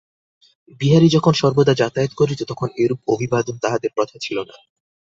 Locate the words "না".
4.41-4.55